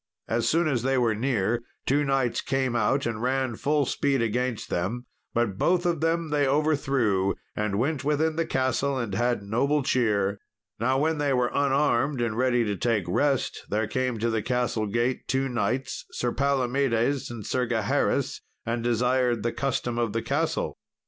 As 0.27 0.49
soon 0.49 0.67
as 0.67 0.81
they 0.81 0.97
were 0.97 1.13
near, 1.13 1.61
two 1.85 2.03
knights 2.03 2.41
came 2.41 2.75
out 2.75 3.05
and 3.05 3.21
ran 3.21 3.55
full 3.55 3.85
speed 3.85 4.19
against 4.19 4.71
them; 4.71 5.05
but 5.31 5.59
both 5.59 5.85
of 5.85 6.01
them 6.01 6.29
they 6.29 6.47
overthrew, 6.47 7.35
and 7.55 7.77
went 7.77 8.03
within 8.03 8.35
the 8.35 8.47
castle, 8.47 8.97
and 8.97 9.13
had 9.13 9.43
noble 9.43 9.83
cheer. 9.83 10.39
Now, 10.79 10.97
when 10.97 11.19
they 11.19 11.33
were 11.33 11.51
unarmed 11.53 12.19
and 12.19 12.35
ready 12.35 12.63
to 12.63 12.75
take 12.75 13.03
rest, 13.07 13.67
there 13.69 13.85
came 13.85 14.17
to 14.17 14.31
the 14.31 14.41
castle 14.41 14.87
gate 14.87 15.27
two 15.27 15.47
knights, 15.47 16.03
Sir 16.13 16.31
Palomedes 16.33 17.29
and 17.29 17.45
Sir 17.45 17.67
Gaheris, 17.67 18.41
and 18.65 18.83
desired 18.83 19.43
the 19.43 19.53
custom 19.53 19.99
of 19.99 20.13
the 20.13 20.23
castle. 20.23 20.79